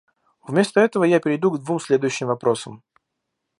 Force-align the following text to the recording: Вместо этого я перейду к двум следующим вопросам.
Вместо 0.41 0.79
этого 0.79 1.03
я 1.03 1.19
перейду 1.19 1.51
к 1.51 1.59
двум 1.63 1.79
следующим 1.79 2.25
вопросам. 2.29 2.81